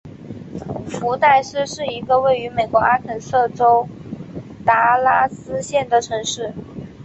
[0.89, 3.87] 福代斯是一个位于美国阿肯色州
[4.65, 6.51] 达拉斯县的城市。